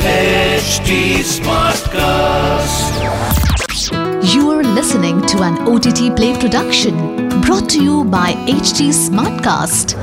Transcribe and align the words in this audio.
HT 0.00 1.18
Smartcast. 1.26 3.02
You 4.32 4.50
are 4.50 4.62
listening 4.62 5.26
to 5.26 5.42
an 5.42 5.58
OTT 5.66 6.14
Play 6.14 6.38
production 6.38 6.94
brought 7.40 7.68
to 7.70 7.82
you 7.82 8.04
by 8.04 8.34
HT 8.46 8.92
Smartcast. 8.92 9.96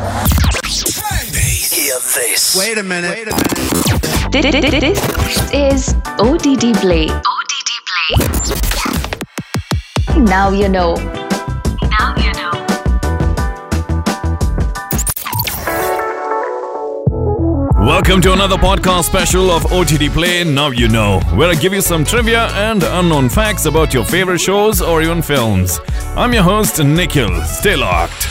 Hear 1.73 1.95
this. 2.13 2.57
Wait 2.59 2.77
a 2.77 2.83
minute. 2.83 3.09
Wait 3.09 3.29
a 3.29 3.35
minute. 3.37 4.81
This 4.81 4.99
is 5.53 5.95
OTT 6.19 6.75
Play. 6.81 7.07
OTT 7.07 7.71
Play. 7.87 8.17
Now 10.25 10.49
you 10.51 10.67
know. 10.67 11.22
Welcome 18.05 18.21
to 18.23 18.33
another 18.33 18.57
podcast 18.57 19.05
special 19.05 19.49
of 19.49 19.71
OTT 19.71 20.11
Play 20.11 20.43
Now 20.43 20.71
You 20.71 20.89
Know, 20.89 21.21
where 21.35 21.49
I 21.49 21.55
give 21.55 21.71
you 21.71 21.79
some 21.79 22.03
trivia 22.03 22.47
and 22.47 22.83
unknown 22.83 23.29
facts 23.29 23.65
about 23.65 23.93
your 23.93 24.03
favorite 24.03 24.39
shows 24.39 24.81
or 24.81 25.01
even 25.01 25.21
films. 25.21 25.79
I'm 26.17 26.33
your 26.33 26.43
host, 26.43 26.83
Nikhil. 26.83 27.41
Stay 27.43 27.77
locked. 27.77 28.27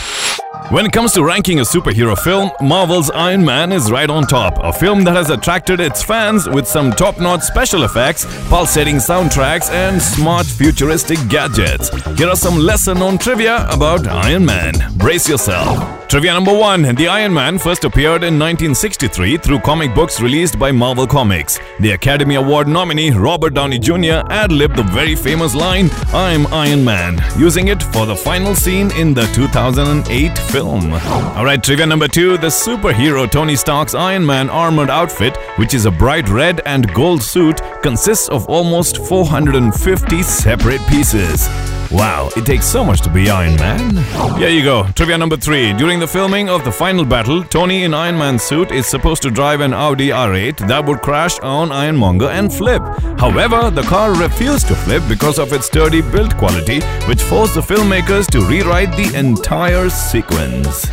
When 0.69 0.85
it 0.85 0.91
comes 0.91 1.11
to 1.13 1.23
ranking 1.23 1.59
a 1.59 1.63
superhero 1.63 2.15
film, 2.15 2.51
Marvel's 2.61 3.09
Iron 3.09 3.43
Man 3.43 3.71
is 3.71 3.91
right 3.91 4.11
on 4.11 4.27
top. 4.27 4.59
A 4.63 4.71
film 4.71 5.03
that 5.05 5.15
has 5.15 5.31
attracted 5.31 5.79
its 5.79 6.03
fans 6.03 6.47
with 6.47 6.67
some 6.67 6.91
top 6.91 7.19
notch 7.19 7.41
special 7.41 7.81
effects, 7.81 8.27
pulsating 8.49 8.97
soundtracks, 8.97 9.71
and 9.71 9.99
smart 9.99 10.45
futuristic 10.45 11.17
gadgets. 11.29 11.89
Here 12.15 12.29
are 12.29 12.35
some 12.35 12.59
lesser 12.59 12.93
known 12.93 13.17
trivia 13.17 13.67
about 13.71 14.05
Iron 14.05 14.45
Man. 14.45 14.75
Brace 14.97 15.27
yourself. 15.27 16.02
Trivia 16.13 16.33
number 16.33 16.55
one 16.55 16.83
The 16.95 17.07
Iron 17.07 17.33
Man 17.33 17.57
first 17.57 17.85
appeared 17.85 18.21
in 18.23 18.37
1963 18.37 19.37
through 19.37 19.57
comic 19.61 19.95
books 19.95 20.21
released 20.21 20.59
by 20.59 20.71
Marvel 20.71 21.07
Comics. 21.07 21.59
The 21.79 21.93
Academy 21.93 22.35
Award 22.35 22.67
nominee 22.67 23.09
Robert 23.09 23.55
Downey 23.55 23.79
Jr. 23.79 24.21
ad 24.29 24.51
libbed 24.51 24.75
the 24.75 24.83
very 24.83 25.15
famous 25.15 25.55
line, 25.55 25.89
I'm 26.13 26.45
Iron 26.53 26.85
Man, 26.85 27.19
using 27.35 27.69
it 27.69 27.81
for 27.81 28.05
the 28.05 28.15
final 28.15 28.53
scene 28.53 28.91
in 28.91 29.15
the 29.15 29.25
2008 29.33 30.37
film. 30.51 30.93
Alright, 30.93 31.63
trivia 31.63 31.87
number 31.87 32.07
two 32.07 32.37
The 32.37 32.45
superhero 32.45 33.27
Tony 33.27 33.55
Stark's 33.55 33.95
Iron 33.95 34.23
Man 34.23 34.51
armored 34.51 34.91
outfit, 34.91 35.35
which 35.57 35.73
is 35.73 35.87
a 35.87 35.91
bright 35.91 36.29
red 36.29 36.61
and 36.67 36.93
gold 36.93 37.23
suit, 37.23 37.59
consists 37.81 38.29
of 38.29 38.47
almost 38.47 38.99
450 39.07 40.21
separate 40.21 40.81
pieces. 40.81 41.49
Wow, 41.93 42.31
it 42.35 42.43
takes 42.43 42.65
so 42.65 42.83
much 42.83 43.01
to 43.01 43.09
be 43.11 43.29
Iron 43.29 43.55
Man. 43.57 43.97
Here 44.39 44.49
you 44.49 44.63
go. 44.63 44.83
Trivia 44.95 45.15
number 45.15 45.37
three. 45.37 45.73
During 45.73 45.99
the 45.99 46.07
filming 46.07 46.49
of 46.49 46.65
the 46.65 46.71
final 46.71 47.05
battle, 47.05 47.43
Tony 47.43 47.83
in 47.83 47.93
Iron 47.93 48.17
Man's 48.17 48.41
suit 48.41 48.71
is 48.71 48.87
supposed 48.87 49.21
to 49.21 49.29
drive 49.29 49.61
an 49.61 49.75
Audi 49.75 50.07
R8 50.07 50.67
that 50.67 50.83
would 50.85 51.01
crash 51.01 51.37
on 51.41 51.71
Ironmonger 51.71 52.29
and 52.29 52.51
flip. 52.51 52.81
However, 53.19 53.69
the 53.69 53.83
car 53.83 54.11
refused 54.15 54.67
to 54.69 54.75
flip 54.75 55.03
because 55.07 55.37
of 55.37 55.53
its 55.53 55.67
sturdy 55.67 56.01
build 56.01 56.35
quality, 56.37 56.81
which 57.07 57.21
forced 57.21 57.53
the 57.53 57.61
filmmakers 57.61 58.25
to 58.31 58.41
rewrite 58.41 58.97
the 58.97 59.15
entire 59.15 59.87
sequence. 59.91 60.87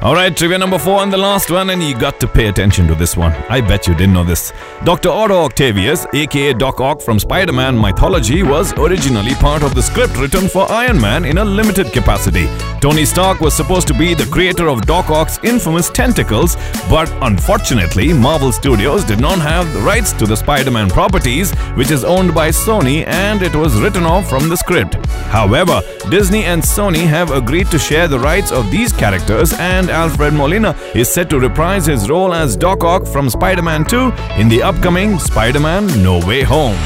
Alright, 0.00 0.36
trivia 0.36 0.56
number 0.58 0.78
four 0.78 1.02
and 1.02 1.12
the 1.12 1.16
last 1.16 1.50
one, 1.50 1.70
and 1.70 1.82
you 1.82 1.92
got 1.92 2.20
to 2.20 2.28
pay 2.28 2.46
attention 2.46 2.86
to 2.86 2.94
this 2.94 3.16
one. 3.16 3.32
I 3.48 3.60
bet 3.60 3.88
you 3.88 3.94
didn't 3.94 4.12
know 4.12 4.22
this. 4.22 4.52
Dr. 4.84 5.08
Otto 5.08 5.34
Octavius, 5.42 6.06
aka 6.14 6.52
Doc 6.52 6.80
Ock 6.80 7.02
from 7.02 7.18
Spider 7.18 7.52
Man 7.52 7.76
mythology, 7.76 8.44
was 8.44 8.72
originally 8.74 9.34
part 9.34 9.64
of 9.64 9.74
the 9.74 9.82
script 9.82 10.16
written 10.16 10.48
for 10.48 10.70
Iron 10.70 11.00
Man 11.00 11.24
in 11.24 11.38
a 11.38 11.44
limited 11.44 11.92
capacity. 11.92 12.46
Tony 12.80 13.04
Stark 13.04 13.40
was 13.40 13.54
supposed 13.54 13.88
to 13.88 13.94
be 13.94 14.14
the 14.14 14.26
creator 14.26 14.68
of 14.68 14.82
Doc 14.82 15.10
Ock's 15.10 15.40
infamous 15.42 15.90
tentacles, 15.90 16.54
but 16.88 17.12
unfortunately, 17.22 18.12
Marvel 18.12 18.52
Studios 18.52 19.02
did 19.02 19.18
not 19.18 19.40
have 19.40 19.72
the 19.74 19.80
rights 19.80 20.12
to 20.12 20.26
the 20.26 20.36
Spider 20.36 20.70
Man 20.70 20.88
properties, 20.88 21.52
which 21.74 21.90
is 21.90 22.04
owned 22.04 22.32
by 22.32 22.50
Sony, 22.50 23.04
and 23.08 23.42
it 23.42 23.56
was 23.56 23.80
written 23.80 24.04
off 24.04 24.28
from 24.28 24.48
the 24.48 24.56
script. 24.56 24.94
However, 25.29 25.81
Disney 26.09 26.43
and 26.45 26.61
Sony 26.61 27.07
have 27.07 27.31
agreed 27.31 27.67
to 27.71 27.79
share 27.79 28.07
the 28.07 28.19
rights 28.19 28.51
of 28.51 28.69
these 28.69 28.91
characters 28.91 29.53
and 29.53 29.89
Alfred 29.89 30.33
Molina 30.33 30.75
is 30.93 31.11
set 31.11 31.29
to 31.31 31.39
reprise 31.39 31.85
his 31.85 32.09
role 32.09 32.33
as 32.33 32.55
Doc 32.55 32.83
Ock 32.83 33.07
from 33.07 33.29
Spider 33.29 33.61
Man 33.63 33.83
2 33.85 34.11
in 34.37 34.49
the 34.49 34.61
upcoming 34.61 35.17
Spider 35.19 35.59
Man 35.59 35.87
No 36.03 36.19
Way 36.25 36.43
Home. 36.43 36.77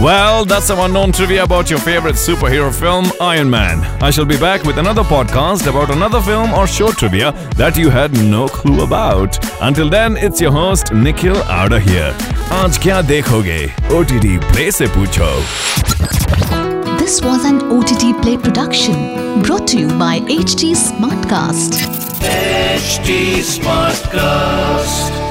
Well, 0.00 0.44
that's 0.44 0.66
some 0.66 0.78
unknown 0.78 1.10
trivia 1.10 1.42
about 1.42 1.70
your 1.70 1.80
favorite 1.80 2.14
superhero 2.14 2.72
film, 2.72 3.06
Iron 3.20 3.50
Man. 3.50 3.80
I 4.00 4.10
shall 4.10 4.24
be 4.24 4.38
back 4.38 4.62
with 4.62 4.78
another 4.78 5.02
podcast 5.02 5.66
about 5.66 5.90
another 5.90 6.20
film 6.20 6.52
or 6.54 6.68
show 6.68 6.92
trivia 6.92 7.32
that 7.56 7.76
you 7.76 7.90
had 7.90 8.12
no 8.12 8.46
clue 8.46 8.84
about. 8.84 9.38
Until 9.60 9.90
then, 9.90 10.16
it's 10.16 10.40
your 10.40 10.52
host, 10.52 10.92
Nikhil 10.92 11.36
out 11.60 11.72
of 11.72 11.82
here. 11.82 12.12
आज 12.52 12.78
क्या 12.82 13.00
देखोगे 13.10 13.58
OTT 13.98 14.38
Play 14.52 14.70
से 14.72 14.86
पूछो 14.94 16.51
This 17.03 17.21
was 17.21 17.43
an 17.43 17.61
OTT 17.63 18.21
Play 18.21 18.37
production 18.37 19.41
brought 19.41 19.67
to 19.67 19.77
you 19.77 19.89
by 19.99 20.21
HT 20.21 20.71
Smartcast. 20.71 21.81
Smartcast. 23.43 25.22